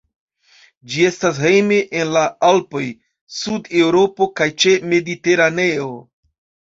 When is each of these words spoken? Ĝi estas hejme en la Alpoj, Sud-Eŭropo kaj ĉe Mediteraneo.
Ĝi 0.93 1.03
estas 1.09 1.41
hejme 1.43 1.77
en 1.99 2.09
la 2.15 2.23
Alpoj, 2.49 2.83
Sud-Eŭropo 3.41 4.31
kaj 4.41 4.49
ĉe 4.65 4.75
Mediteraneo. 4.95 5.91